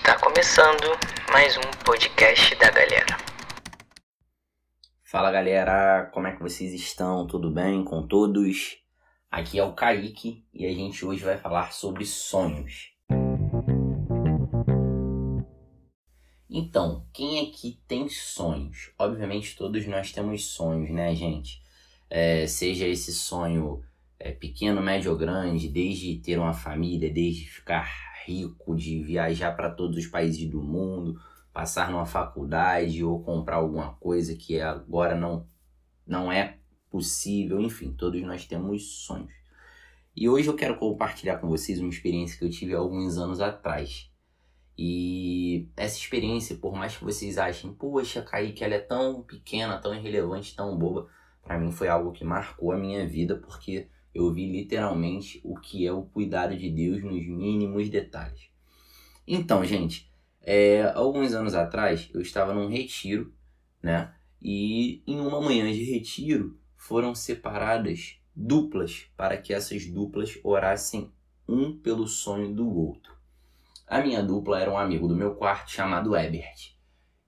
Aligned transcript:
Está 0.00 0.18
começando 0.18 0.98
mais 1.30 1.58
um 1.58 1.84
podcast 1.84 2.54
da 2.56 2.70
galera. 2.70 3.18
Fala 5.04 5.30
galera, 5.30 6.10
como 6.10 6.26
é 6.26 6.34
que 6.34 6.42
vocês 6.42 6.72
estão? 6.72 7.26
Tudo 7.26 7.50
bem 7.50 7.84
com 7.84 8.08
todos? 8.08 8.78
Aqui 9.30 9.58
é 9.58 9.62
o 9.62 9.74
Kaique 9.74 10.42
e 10.54 10.64
a 10.64 10.72
gente 10.72 11.04
hoje 11.04 11.22
vai 11.22 11.36
falar 11.36 11.72
sobre 11.72 12.06
sonhos. 12.06 12.92
Então, 16.48 17.06
quem 17.12 17.46
aqui 17.46 17.78
tem 17.86 18.08
sonhos? 18.08 18.92
Obviamente 18.98 19.54
todos 19.54 19.86
nós 19.86 20.10
temos 20.12 20.46
sonhos, 20.46 20.90
né, 20.90 21.14
gente? 21.14 21.60
É, 22.08 22.46
seja 22.46 22.86
esse 22.86 23.12
sonho 23.12 23.84
é, 24.18 24.32
pequeno, 24.32 24.80
médio 24.80 25.12
ou 25.12 25.18
grande, 25.18 25.68
desde 25.68 26.16
ter 26.20 26.38
uma 26.38 26.54
família, 26.54 27.12
desde 27.12 27.44
ficar 27.44 28.09
rico, 28.24 28.74
de 28.74 29.02
viajar 29.02 29.52
para 29.52 29.70
todos 29.70 29.96
os 29.96 30.06
países 30.06 30.48
do 30.48 30.62
mundo, 30.62 31.18
passar 31.52 31.90
numa 31.90 32.06
faculdade 32.06 33.04
ou 33.04 33.22
comprar 33.22 33.56
alguma 33.56 33.94
coisa 33.94 34.36
que 34.36 34.60
agora 34.60 35.14
não, 35.14 35.46
não 36.06 36.30
é 36.30 36.58
possível, 36.90 37.60
enfim, 37.60 37.92
todos 37.92 38.20
nós 38.22 38.46
temos 38.46 39.04
sonhos. 39.04 39.32
E 40.14 40.28
hoje 40.28 40.48
eu 40.48 40.56
quero 40.56 40.76
compartilhar 40.76 41.38
com 41.38 41.48
vocês 41.48 41.80
uma 41.80 41.88
experiência 41.88 42.38
que 42.38 42.44
eu 42.44 42.50
tive 42.50 42.74
alguns 42.74 43.16
anos 43.16 43.40
atrás. 43.40 44.10
E 44.76 45.68
essa 45.76 45.98
experiência, 45.98 46.56
por 46.56 46.74
mais 46.74 46.96
que 46.96 47.04
vocês 47.04 47.38
achem, 47.38 47.72
poxa, 47.72 48.22
Kaique, 48.22 48.64
ela 48.64 48.74
é 48.74 48.80
tão 48.80 49.22
pequena, 49.22 49.78
tão 49.78 49.94
irrelevante, 49.94 50.56
tão 50.56 50.76
boba, 50.76 51.08
para 51.42 51.58
mim 51.58 51.70
foi 51.70 51.88
algo 51.88 52.12
que 52.12 52.24
marcou 52.24 52.72
a 52.72 52.78
minha 52.78 53.06
vida, 53.06 53.36
porque 53.36 53.88
eu 54.14 54.32
vi 54.32 54.50
literalmente 54.50 55.40
o 55.44 55.56
que 55.56 55.86
é 55.86 55.92
o 55.92 56.02
cuidado 56.02 56.56
de 56.56 56.68
Deus 56.70 57.02
nos 57.02 57.26
mínimos 57.26 57.88
detalhes. 57.88 58.50
Então, 59.26 59.64
gente, 59.64 60.10
é, 60.42 60.90
alguns 60.94 61.32
anos 61.32 61.54
atrás 61.54 62.08
eu 62.12 62.20
estava 62.20 62.52
num 62.52 62.68
retiro, 62.68 63.32
né? 63.82 64.12
E 64.42 65.02
em 65.06 65.20
uma 65.20 65.40
manhã 65.40 65.70
de 65.70 65.84
retiro 65.84 66.58
foram 66.76 67.14
separadas 67.14 68.16
duplas 68.34 69.06
para 69.16 69.36
que 69.36 69.52
essas 69.52 69.86
duplas 69.86 70.38
orassem 70.42 71.12
um 71.46 71.76
pelo 71.76 72.06
sonho 72.06 72.54
do 72.54 72.68
outro. 72.68 73.12
A 73.86 74.00
minha 74.00 74.22
dupla 74.22 74.60
era 74.60 74.70
um 74.70 74.78
amigo 74.78 75.06
do 75.06 75.16
meu 75.16 75.34
quarto 75.34 75.70
chamado 75.70 76.16
Ebert. 76.16 76.74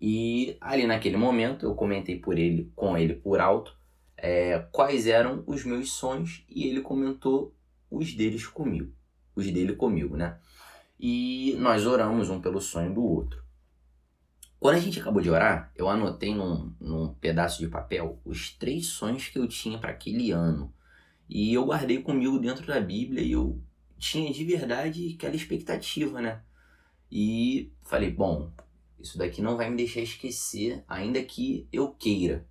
E 0.00 0.56
ali 0.60 0.86
naquele 0.86 1.16
momento 1.16 1.64
eu 1.64 1.74
comentei 1.74 2.18
por 2.18 2.38
ele 2.38 2.70
com 2.76 2.96
ele 2.96 3.14
por 3.14 3.40
alto 3.40 3.76
é, 4.18 4.58
quais 4.72 5.06
eram 5.06 5.44
os 5.46 5.64
meus 5.64 5.92
sonhos 5.92 6.44
e 6.48 6.66
ele 6.66 6.80
comentou 6.80 7.54
os 7.90 8.12
deles 8.12 8.46
comigo, 8.46 8.92
os 9.34 9.50
dele 9.50 9.74
comigo, 9.74 10.16
né? 10.16 10.38
E 10.98 11.54
nós 11.58 11.86
oramos 11.86 12.28
um 12.28 12.40
pelo 12.40 12.60
sonho 12.60 12.92
do 12.92 13.02
outro. 13.02 13.42
Quando 14.58 14.74
a 14.74 14.80
gente 14.80 14.98
acabou 14.98 15.22
de 15.22 15.30
orar, 15.30 15.72
eu 15.76 15.88
anotei 15.88 16.34
num, 16.34 16.72
num 16.80 17.14
pedaço 17.14 17.60
de 17.60 17.68
papel 17.68 18.20
os 18.24 18.50
três 18.50 18.88
sonhos 18.88 19.28
que 19.28 19.38
eu 19.38 19.46
tinha 19.46 19.78
para 19.78 19.90
aquele 19.90 20.32
ano. 20.32 20.74
E 21.28 21.54
eu 21.54 21.64
guardei 21.64 22.02
comigo 22.02 22.38
dentro 22.40 22.66
da 22.66 22.80
Bíblia 22.80 23.22
e 23.22 23.32
eu 23.32 23.62
tinha 23.98 24.32
de 24.32 24.44
verdade 24.44 25.14
aquela 25.16 25.36
expectativa, 25.36 26.20
né? 26.20 26.42
E 27.10 27.72
falei, 27.82 28.10
bom, 28.10 28.50
isso 28.98 29.16
daqui 29.16 29.40
não 29.40 29.56
vai 29.56 29.70
me 29.70 29.76
deixar 29.76 30.00
esquecer, 30.00 30.82
ainda 30.88 31.22
que 31.22 31.68
eu 31.72 31.92
queira. 31.92 32.44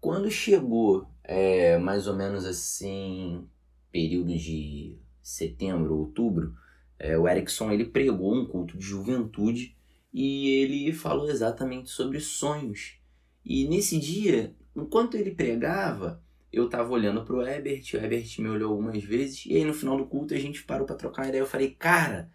Quando 0.00 0.30
chegou 0.30 1.06
é, 1.22 1.78
mais 1.78 2.06
ou 2.06 2.16
menos 2.16 2.44
assim, 2.44 3.46
período 3.92 4.34
de 4.36 4.98
setembro, 5.22 5.96
outubro, 5.96 6.54
é, 6.98 7.16
o 7.16 7.28
Erickson 7.28 7.70
ele 7.70 7.84
pregou 7.84 8.34
um 8.34 8.46
culto 8.46 8.76
de 8.76 8.84
juventude 8.84 9.76
e 10.12 10.48
ele 10.48 10.92
falou 10.92 11.30
exatamente 11.30 11.90
sobre 11.90 12.20
sonhos. 12.20 12.98
E 13.44 13.66
nesse 13.68 13.98
dia, 13.98 14.54
enquanto 14.74 15.16
ele 15.16 15.30
pregava, 15.30 16.22
eu 16.52 16.68
tava 16.68 16.90
olhando 16.90 17.24
pro 17.24 17.46
Ebert, 17.46 17.94
o 17.94 17.96
Ebert 17.98 18.40
me 18.40 18.48
olhou 18.48 18.72
algumas 18.72 19.02
vezes, 19.04 19.46
e 19.46 19.56
aí 19.56 19.64
no 19.64 19.72
final 19.72 19.96
do 19.96 20.06
culto 20.06 20.34
a 20.34 20.38
gente 20.38 20.64
parou 20.64 20.86
para 20.86 20.96
trocar 20.96 21.22
uma 21.22 21.28
ideia. 21.28 21.42
Eu 21.42 21.46
falei, 21.46 21.70
cara, 21.70 22.30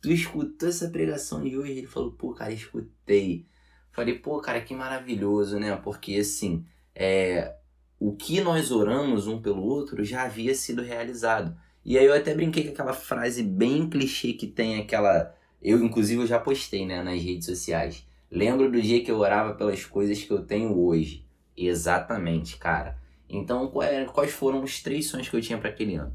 tu 0.00 0.10
escutou 0.10 0.68
essa 0.68 0.88
pregação 0.88 1.42
de 1.42 1.56
hoje? 1.56 1.72
Ele 1.72 1.86
falou, 1.86 2.12
pô, 2.12 2.32
cara, 2.32 2.52
escutei. 2.52 3.46
Falei, 3.92 4.18
pô, 4.18 4.40
cara, 4.40 4.60
que 4.60 4.74
maravilhoso, 4.74 5.58
né? 5.58 5.76
Porque 5.76 6.16
assim, 6.16 6.64
é, 7.00 7.54
o 8.00 8.12
que 8.12 8.40
nós 8.40 8.72
oramos 8.72 9.28
um 9.28 9.40
pelo 9.40 9.62
outro 9.62 10.04
já 10.04 10.24
havia 10.24 10.52
sido 10.52 10.82
realizado. 10.82 11.56
E 11.84 11.96
aí 11.96 12.04
eu 12.04 12.12
até 12.12 12.34
brinquei 12.34 12.64
com 12.64 12.70
aquela 12.70 12.92
frase 12.92 13.40
bem 13.40 13.88
clichê 13.88 14.32
que 14.32 14.48
tem 14.48 14.80
aquela. 14.80 15.32
Eu, 15.62 15.82
inclusive, 15.82 16.22
eu 16.22 16.26
já 16.26 16.40
postei 16.40 16.84
né, 16.84 17.00
nas 17.00 17.22
redes 17.22 17.46
sociais. 17.46 18.04
Lembro 18.30 18.70
do 18.70 18.82
dia 18.82 19.02
que 19.02 19.10
eu 19.10 19.18
orava 19.18 19.54
pelas 19.54 19.84
coisas 19.84 20.22
que 20.22 20.30
eu 20.30 20.44
tenho 20.44 20.76
hoje. 20.76 21.24
Exatamente, 21.56 22.56
cara. 22.56 22.98
Então, 23.28 23.72
quais 24.12 24.32
foram 24.32 24.62
os 24.62 24.82
três 24.82 25.06
sonhos 25.06 25.28
que 25.28 25.36
eu 25.36 25.40
tinha 25.40 25.58
para 25.58 25.70
aquele 25.70 25.94
ano? 25.94 26.12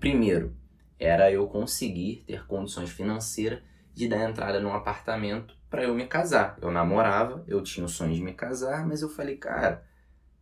Primeiro, 0.00 0.56
era 0.98 1.30
eu 1.30 1.46
conseguir 1.46 2.24
ter 2.26 2.46
condições 2.46 2.90
financeiras 2.90 3.60
de 3.94 4.08
dar 4.08 4.28
entrada 4.28 4.60
num 4.60 4.72
apartamento 4.72 5.56
para 5.68 5.84
eu 5.84 5.94
me 5.94 6.06
casar. 6.06 6.56
Eu 6.60 6.70
namorava, 6.70 7.44
eu 7.46 7.62
tinha 7.62 7.84
o 7.84 7.88
sonho 7.88 8.14
de 8.14 8.22
me 8.22 8.32
casar, 8.32 8.86
mas 8.86 9.02
eu 9.02 9.08
falei, 9.08 9.36
cara, 9.36 9.84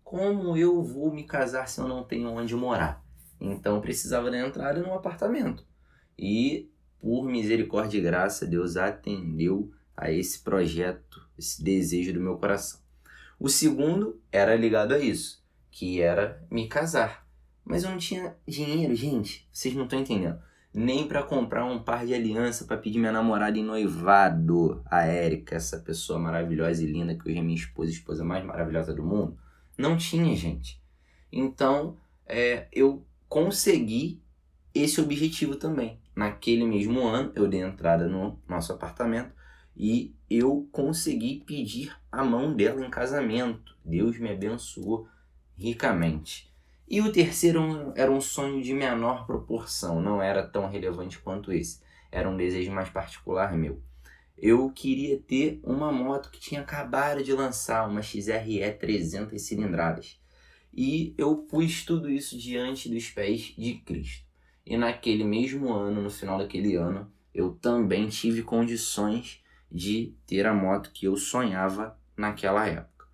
como 0.04 0.56
eu 0.56 0.82
vou 0.82 1.12
me 1.12 1.24
casar 1.24 1.66
se 1.66 1.80
eu 1.80 1.88
não 1.88 2.04
tenho 2.04 2.28
onde 2.28 2.54
morar? 2.54 3.02
Então 3.40 3.80
precisava 3.80 4.30
da 4.30 4.38
entrada 4.38 4.80
num 4.80 4.94
apartamento. 4.94 5.66
E 6.16 6.70
por 7.00 7.24
misericórdia 7.24 7.98
e 7.98 8.02
graça, 8.02 8.46
Deus 8.46 8.76
atendeu 8.76 9.72
a 9.96 10.10
esse 10.12 10.40
projeto, 10.40 11.26
esse 11.36 11.62
desejo 11.62 12.12
do 12.12 12.20
meu 12.20 12.36
coração. 12.36 12.80
O 13.38 13.48
segundo 13.48 14.20
era 14.30 14.54
ligado 14.54 14.94
a 14.94 14.98
isso, 14.98 15.44
que 15.70 16.00
era 16.00 16.42
me 16.50 16.68
casar. 16.68 17.26
Mas 17.64 17.82
eu 17.82 17.90
não 17.90 17.98
tinha 17.98 18.36
dinheiro, 18.46 18.94
gente. 18.94 19.48
Vocês 19.52 19.74
não 19.74 19.84
estão 19.84 19.98
entendendo. 19.98 20.38
Nem 20.72 21.06
para 21.06 21.22
comprar 21.22 21.64
um 21.64 21.82
par 21.82 22.04
de 22.04 22.14
aliança 22.14 22.64
para 22.64 22.76
pedir 22.76 22.98
minha 22.98 23.12
namorada 23.12 23.58
em 23.58 23.64
noivado, 23.64 24.82
a 24.86 25.02
Érica, 25.04 25.56
essa 25.56 25.78
pessoa 25.78 26.18
maravilhosa 26.18 26.82
e 26.82 26.86
linda 26.86 27.14
que 27.14 27.28
hoje 27.28 27.38
é 27.38 27.42
minha 27.42 27.56
esposa, 27.56 27.90
esposa 27.90 28.24
mais 28.24 28.44
maravilhosa 28.44 28.92
do 28.92 29.02
mundo. 29.02 29.38
Não 29.76 29.96
tinha, 29.96 30.34
gente. 30.36 30.80
Então, 31.32 31.96
é, 32.26 32.68
eu 32.72 33.04
consegui 33.28 34.22
esse 34.74 35.00
objetivo 35.00 35.56
também. 35.56 36.00
Naquele 36.14 36.64
mesmo 36.64 37.06
ano, 37.06 37.32
eu 37.34 37.48
dei 37.48 37.60
entrada 37.60 38.06
no 38.08 38.40
nosso 38.48 38.72
apartamento 38.72 39.32
e 39.76 40.14
eu 40.30 40.68
consegui 40.70 41.42
pedir 41.44 41.96
a 42.10 42.24
mão 42.24 42.54
dela 42.54 42.84
em 42.84 42.90
casamento. 42.90 43.76
Deus 43.84 44.18
me 44.18 44.30
abençoou 44.30 45.08
ricamente. 45.56 46.52
E 46.88 47.00
o 47.00 47.10
terceiro 47.10 47.92
era 47.96 48.10
um 48.10 48.20
sonho 48.20 48.62
de 48.62 48.72
menor 48.72 49.26
proporção, 49.26 50.00
não 50.00 50.22
era 50.22 50.46
tão 50.46 50.68
relevante 50.68 51.18
quanto 51.18 51.52
esse. 51.52 51.80
Era 52.12 52.28
um 52.28 52.36
desejo 52.36 52.70
mais 52.70 52.90
particular 52.90 53.56
meu 53.56 53.82
eu 54.36 54.70
queria 54.70 55.18
ter 55.18 55.60
uma 55.62 55.92
moto 55.92 56.30
que 56.30 56.40
tinha 56.40 56.60
acabado 56.60 57.22
de 57.22 57.32
lançar, 57.32 57.88
uma 57.88 58.02
XRE 58.02 58.72
300 58.78 59.40
cilindradas. 59.40 60.20
E 60.72 61.14
eu 61.16 61.36
pus 61.36 61.84
tudo 61.84 62.10
isso 62.10 62.36
diante 62.36 62.88
dos 62.88 63.08
pés 63.10 63.54
de 63.56 63.74
Cristo. 63.74 64.24
E 64.66 64.76
naquele 64.76 65.22
mesmo 65.22 65.72
ano, 65.72 66.02
no 66.02 66.10
final 66.10 66.38
daquele 66.38 66.74
ano, 66.74 67.10
eu 67.32 67.52
também 67.52 68.08
tive 68.08 68.42
condições 68.42 69.40
de 69.70 70.14
ter 70.26 70.46
a 70.46 70.54
moto 70.54 70.90
que 70.92 71.06
eu 71.06 71.16
sonhava 71.16 71.98
naquela 72.16 72.66
época. 72.66 73.06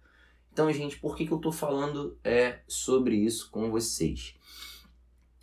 Então, 0.52 0.72
gente, 0.72 0.98
por 0.98 1.16
que, 1.16 1.26
que 1.26 1.32
eu 1.32 1.38
estou 1.38 1.52
falando 1.52 2.18
é, 2.22 2.60
sobre 2.66 3.16
isso 3.16 3.50
com 3.50 3.70
vocês? 3.70 4.34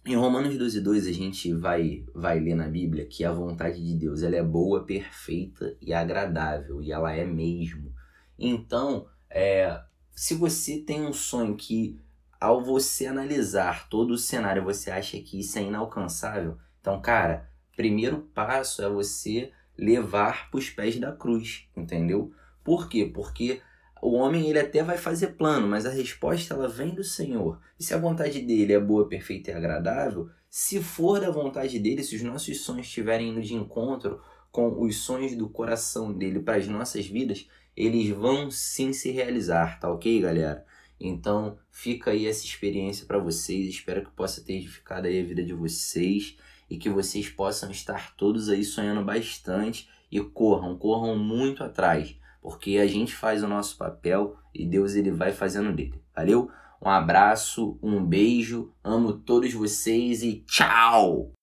Em 0.07 0.15
Romanos 0.15 0.57
12, 0.57 0.79
2 0.79 1.05
a 1.05 1.11
gente 1.11 1.53
vai, 1.53 2.05
vai 2.15 2.39
ler 2.39 2.55
na 2.55 2.69
Bíblia 2.69 3.05
que 3.05 3.25
a 3.25 3.31
vontade 3.33 3.85
de 3.85 3.93
Deus 3.93 4.23
ela 4.23 4.37
é 4.37 4.41
boa, 4.41 4.85
perfeita 4.85 5.75
e 5.81 5.93
agradável, 5.93 6.81
e 6.81 6.93
ela 6.93 7.13
é 7.13 7.25
mesmo. 7.25 7.93
Então, 8.39 9.09
é, 9.29 9.81
se 10.11 10.33
você 10.33 10.77
tem 10.79 11.05
um 11.05 11.11
sonho 11.11 11.57
que, 11.57 11.99
ao 12.39 12.63
você 12.63 13.05
analisar 13.05 13.89
todo 13.89 14.11
o 14.11 14.17
cenário, 14.17 14.63
você 14.63 14.89
acha 14.89 15.19
que 15.19 15.41
isso 15.41 15.59
é 15.59 15.63
inalcançável, 15.63 16.57
então, 16.79 17.01
cara, 17.01 17.51
primeiro 17.75 18.21
passo 18.33 18.81
é 18.81 18.87
você 18.87 19.51
levar 19.77 20.49
para 20.49 20.57
os 20.57 20.69
pés 20.69 20.97
da 20.97 21.11
cruz, 21.11 21.67
entendeu? 21.75 22.31
Por 22.63 22.87
quê? 22.87 23.11
Porque 23.13 23.61
o 24.01 24.13
homem 24.13 24.49
ele 24.49 24.59
até 24.59 24.83
vai 24.83 24.97
fazer 24.97 25.35
plano, 25.35 25.67
mas 25.67 25.85
a 25.85 25.89
resposta 25.89 26.53
ela 26.53 26.67
vem 26.67 26.93
do 26.93 27.03
Senhor. 27.03 27.59
E 27.79 27.83
se 27.83 27.93
a 27.93 27.97
vontade 27.97 28.41
dele 28.41 28.73
é 28.73 28.79
boa, 28.79 29.07
perfeita 29.07 29.51
e 29.51 29.53
agradável, 29.53 30.29
se 30.49 30.81
for 30.81 31.19
da 31.19 31.29
vontade 31.29 31.79
dele, 31.79 32.03
se 32.03 32.15
os 32.15 32.21
nossos 32.21 32.61
sonhos 32.61 32.87
estiverem 32.87 33.29
indo 33.29 33.41
de 33.41 33.53
encontro 33.53 34.21
com 34.51 34.81
os 34.81 34.97
sonhos 34.97 35.35
do 35.35 35.49
coração 35.49 36.13
dele 36.13 36.39
para 36.39 36.57
as 36.57 36.67
nossas 36.67 37.05
vidas, 37.05 37.47
eles 37.75 38.09
vão 38.09 38.49
sim 38.49 38.91
se 38.91 39.11
realizar, 39.11 39.79
tá 39.79 39.91
ok, 39.91 40.19
galera? 40.21 40.65
Então, 40.99 41.59
fica 41.69 42.11
aí 42.11 42.25
essa 42.25 42.43
experiência 42.43 43.05
para 43.05 43.19
vocês. 43.19 43.67
Espero 43.67 44.03
que 44.03 44.11
possa 44.11 44.41
ter 44.41 44.53
edificado 44.53 45.05
aí 45.07 45.21
a 45.21 45.23
vida 45.23 45.43
de 45.43 45.53
vocês. 45.53 46.35
e 46.69 46.77
que 46.77 46.89
vocês 46.89 47.29
possam 47.29 47.71
estar 47.71 48.13
todos 48.17 48.49
aí 48.49 48.61
sonhando 48.61 49.01
bastante 49.01 49.87
e 50.11 50.19
corram, 50.19 50.77
corram 50.77 51.17
muito 51.17 51.63
atrás, 51.63 52.17
porque 52.41 52.77
a 52.77 52.87
gente 52.87 53.15
faz 53.15 53.43
o 53.43 53.47
nosso 53.47 53.77
papel 53.77 54.35
e 54.53 54.65
Deus 54.65 54.95
ele 54.95 55.11
vai 55.11 55.31
fazendo 55.31 55.73
dele. 55.73 56.01
Valeu? 56.15 56.49
Um 56.81 56.89
abraço, 56.89 57.79
um 57.81 58.03
beijo, 58.05 58.71
amo 58.83 59.13
todos 59.13 59.53
vocês 59.53 60.21
e 60.21 60.43
tchau! 60.47 61.36